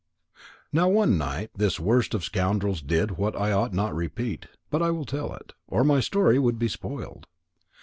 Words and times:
Now 0.73 0.89
one 0.89 1.19
night 1.19 1.51
this 1.55 1.79
worst 1.79 2.15
of 2.15 2.23
scoundrels 2.23 2.81
did 2.81 3.19
what 3.19 3.35
I 3.35 3.51
ought 3.51 3.71
not 3.71 3.89
to 3.89 3.93
repeat, 3.93 4.47
but 4.71 4.81
I 4.81 4.89
will 4.89 5.05
tell 5.05 5.31
it, 5.35 5.53
or 5.67 5.83
my 5.83 5.99
story 5.99 6.39
would 6.39 6.57
be 6.57 6.69
spoiled. 6.69 7.27